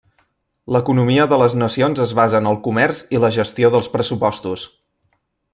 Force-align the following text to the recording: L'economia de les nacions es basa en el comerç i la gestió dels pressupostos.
L'economia 0.75 1.27
de 1.33 1.37
les 1.41 1.57
nacions 1.63 2.01
es 2.07 2.15
basa 2.21 2.41
en 2.41 2.49
el 2.53 2.59
comerç 2.69 3.05
i 3.19 3.23
la 3.25 3.33
gestió 3.39 3.73
dels 3.77 3.93
pressupostos. 3.97 4.69